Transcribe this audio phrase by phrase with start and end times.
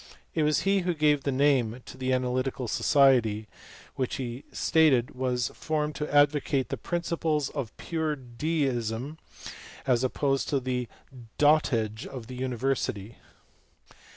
[0.33, 3.47] It was he who gave the name to the Analytical Society,
[3.93, 9.19] which he stated was formed to advocate" the principles of pure d isrn
[9.85, 10.87] as opposed to the
[11.37, 13.17] dW age of the university."